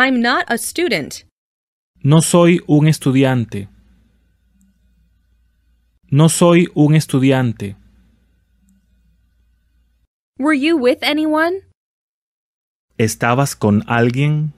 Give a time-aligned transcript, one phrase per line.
[0.00, 1.26] I'm not a student.
[2.02, 3.68] No soy un estudiante.
[6.10, 7.76] No soy un estudiante.
[10.38, 11.64] Were you with anyone?
[12.96, 14.54] ¿Estabas con alguien?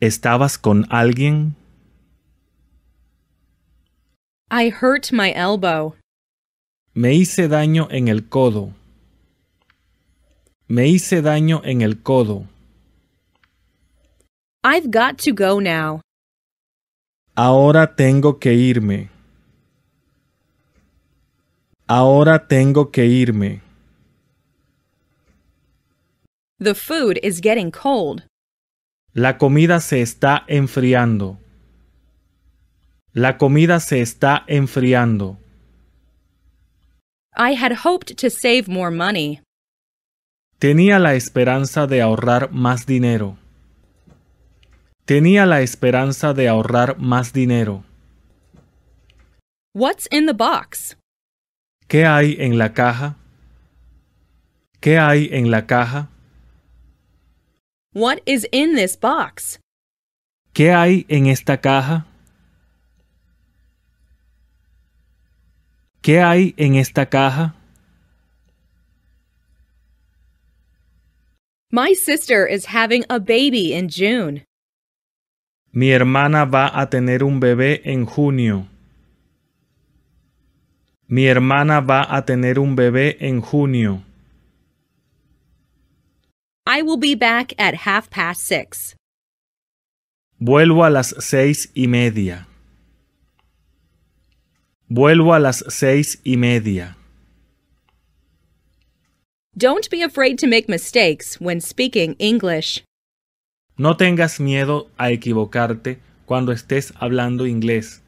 [0.00, 1.54] ¿Estabas con alguien?
[4.50, 5.94] I hurt my elbow.
[6.92, 8.74] Me hice daño en el codo.
[10.66, 12.48] Me hice daño en el codo.
[14.66, 16.00] I've got to go now.
[17.36, 19.10] Ahora tengo que irme.
[21.86, 23.60] Ahora tengo que irme.
[26.58, 28.22] The food is getting cold.
[29.14, 31.36] La comida se está enfriando.
[33.12, 35.36] La comida se está enfriando.
[37.36, 39.42] I had hoped to save more money.
[40.58, 43.36] Tenía la esperanza de ahorrar más dinero.
[45.04, 47.84] Tenía la esperanza de ahorrar más dinero.
[49.74, 50.96] What's in the box?
[51.88, 53.16] ¿Qué hay en la caja?
[54.80, 56.08] ¿Qué hay en la caja?
[57.92, 59.60] What is in this box?
[60.54, 62.06] ¿Qué hay en esta caja?
[66.00, 67.54] ¿Qué hay en esta caja?
[71.70, 74.44] My sister is having a baby in June.
[75.76, 78.68] Mi hermana va a tener un bebé en junio.
[81.08, 84.04] Mi hermana va a tener un bebé en junio.
[86.64, 88.94] I will be back at half past six.
[90.40, 92.46] Vuelvo a las seis y media.
[94.88, 96.96] Vuelvo a las seis y media.
[99.56, 102.84] Don't be afraid to make mistakes when speaking English.
[103.76, 108.02] No tengas miedo a equivocarte cuando estés hablando inglés.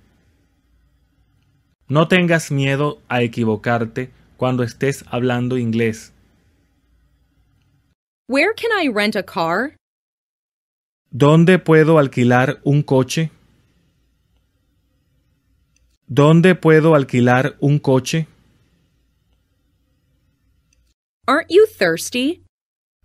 [1.89, 6.13] No tengas miedo a equivocarte cuando estés hablando inglés.
[8.29, 9.75] Where can I rent a car?
[11.11, 13.33] ¿Dónde puedo alquilar un coche?
[16.07, 18.29] ¿Dónde puedo alquilar un coche?
[21.27, 22.43] Aren't you thirsty?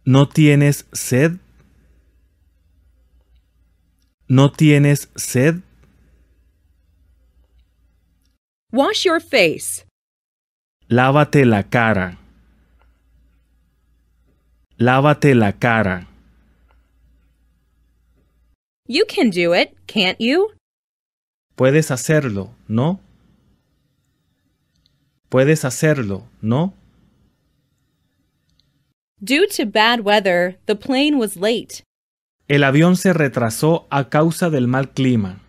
[0.06, 1.40] ¿No tienes sed?
[4.31, 5.62] ¿No tienes sed?
[8.72, 9.84] Wash your face.
[10.88, 12.18] Lávate la cara.
[14.78, 16.08] Lávate la cara.
[18.88, 20.53] You can do it, can't you?
[21.58, 23.02] Puedes hacerlo, ¿no?
[25.28, 26.74] Puedes hacerlo, ¿no?
[29.22, 31.84] Due to bad weather, the plane was late.
[32.47, 35.41] El avión se retrasó a causa del mal clima.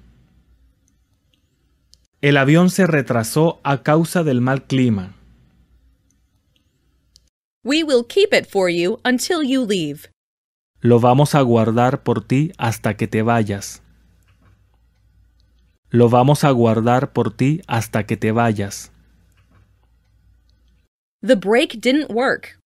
[2.21, 5.17] El avión se retrasó a causa del mal clima.
[7.65, 10.09] We will keep it for you until you leave.
[10.81, 13.83] Lo vamos a guardar por ti hasta que te vayas.
[15.91, 18.91] Lo vamos a guardar por ti hasta que te vayas.
[21.21, 22.59] The brake didn't work.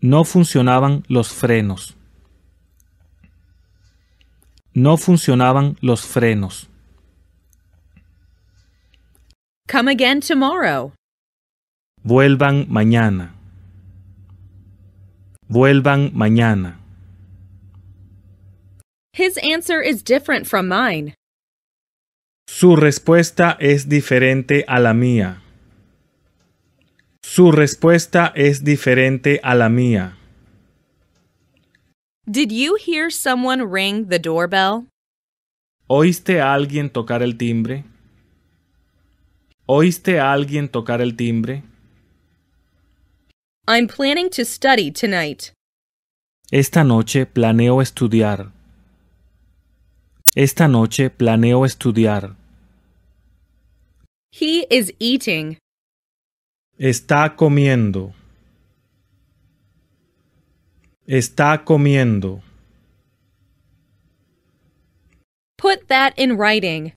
[0.00, 1.96] No funcionaban los frenos.
[4.74, 6.68] No funcionaban los frenos.
[9.68, 10.92] Come again tomorrow.
[12.02, 13.34] Vuelvan mañana.
[15.48, 16.80] Vuelvan mañana.
[19.12, 21.14] His answer is different from mine.
[22.48, 25.40] Su respuesta es diferente a la mía.
[27.22, 30.16] Su respuesta es diferente a la mía.
[32.26, 34.86] Did you hear someone ring the doorbell?
[35.86, 37.84] ¿Oíste a alguien tocar el timbre?
[39.66, 41.62] ¿Oíste a alguien tocar el timbre?
[43.68, 45.52] I'm planning to study tonight.
[46.50, 48.52] Esta noche planeo estudiar.
[50.34, 52.36] Esta noche planeo estudiar.
[54.32, 55.58] He is eating.
[56.78, 58.14] Está comiendo.
[61.06, 62.40] Está comiendo.
[65.58, 66.94] Put that in writing.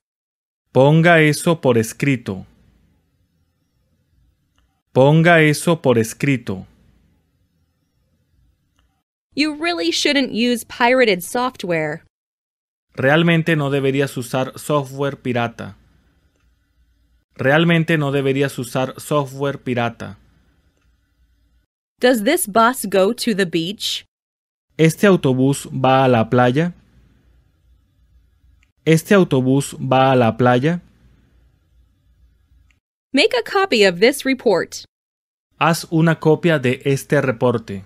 [0.72, 2.46] Ponga eso por escrito.
[4.94, 6.66] Ponga eso por escrito.
[9.34, 12.02] You really shouldn't use pirated software.
[12.94, 15.76] Realmente no deberías usar software pirata.
[17.36, 20.16] Realmente no deberías usar software pirata.
[22.00, 24.04] Does this bus go to the beach?
[24.76, 26.72] ¿Este autobús va a la playa?
[28.84, 30.80] ¿Este autobús va a la playa?
[33.12, 34.84] Make a copy of this report.
[35.58, 37.82] Haz una copia de este reporte.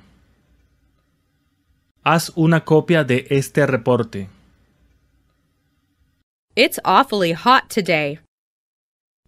[2.05, 4.29] Haz una copia de este reporte.
[6.55, 8.19] It's awfully hot today.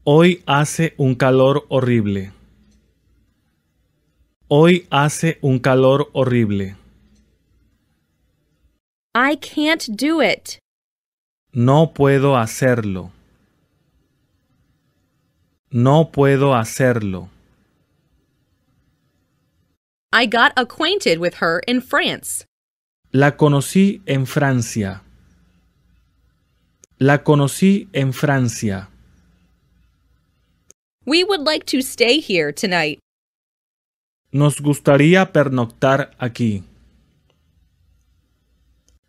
[0.05, 2.33] Hoy hace un calor horrible.
[4.57, 6.77] Hoy hace un calor horrible.
[9.13, 10.61] I can't do it.
[11.53, 13.11] No puedo hacerlo.
[15.73, 17.31] No puedo hacerlo.
[20.13, 22.45] I got acquainted with her in France.
[23.11, 25.03] La conocí en Francia.
[27.01, 28.89] La conocí en Francia.
[31.05, 33.01] We would like to stay here tonight.
[34.35, 36.65] Nos gustaría pernoctar aquí.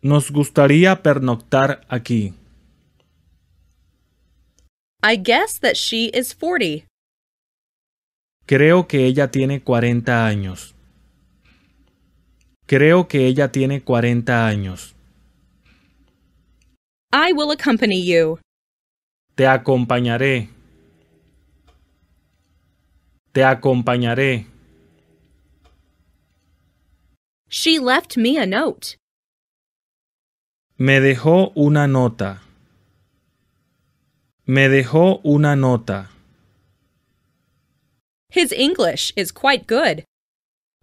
[0.00, 2.32] Nos gustaría pernoctar aquí.
[5.02, 6.86] I guess that she is 40.
[8.46, 10.76] Creo que ella tiene 40 años.
[12.66, 14.94] Creo que ella tiene 40 años.
[17.12, 18.38] I will accompany you.
[19.34, 20.50] Te acompañaré.
[23.32, 24.46] Te acompañaré.
[27.48, 28.96] She left me a note.
[30.78, 32.40] Me dejó una nota.
[34.46, 36.08] Me dejó una nota.
[38.30, 40.04] His English is quite good.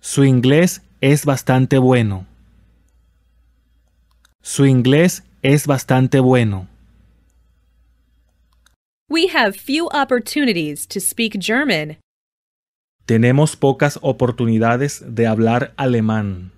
[0.01, 2.25] Su inglés es bastante bueno.
[4.41, 6.67] Su inglés es bastante bueno.
[9.09, 11.97] We have few opportunities to speak German.
[13.05, 16.51] Tenemos pocas oportunidades de hablar alemán.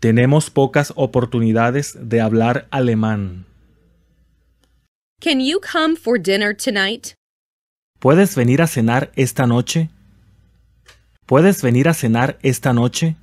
[0.00, 3.46] Tenemos pocas oportunidades de hablar alemán.
[5.20, 7.14] Can you come for dinner tonight?
[8.00, 9.88] ¿Puedes venir a cenar esta noche?
[11.26, 13.16] ¿Puedes venir a cenar esta noche?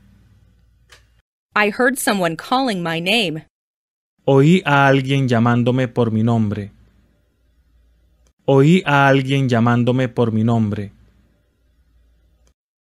[1.56, 3.48] I heard someone calling my name.
[4.24, 6.72] Oí a alguien llamándome por mi nombre.
[8.45, 10.92] Oí a alguien llamándome por mi nombre.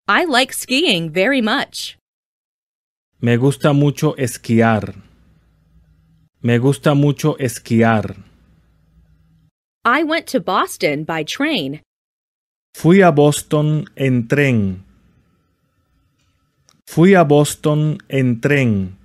[0.06, 1.96] I like skiing very much.
[3.22, 4.94] Me gusta mucho esquiar.
[6.42, 8.14] Me gusta mucho esquiar.
[9.82, 11.80] I went to Boston by train.
[12.74, 14.84] Fui a Boston en tren.
[16.86, 18.98] Fui a Boston en tren.